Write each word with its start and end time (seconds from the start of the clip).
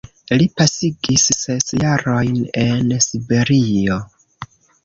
Li 0.41 0.45
pasigis 0.61 1.25
ses 1.41 1.69
jarojn 1.83 2.41
en 2.65 2.91
Siberio. 3.09 4.03